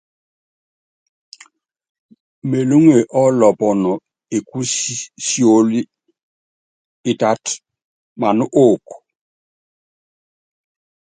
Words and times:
Melúŋe 2.49 2.97
ɔ́lɔpɔnɔ 3.21 3.91
ékúsi 4.35 4.93
siólí 5.25 5.79
ítátɔ́ 7.11 7.53
maná 8.21 8.43
oko. 8.63 8.95